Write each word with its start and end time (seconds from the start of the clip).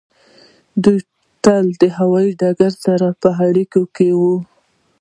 دوی 0.83 0.99
تل 1.43 1.65
د 1.81 1.83
هوایی 1.97 2.31
ډګر 2.41 2.71
سره 2.85 3.07
په 3.21 3.29
اړیکه 3.47 3.81
کې 3.95 4.09
وي 4.19 4.37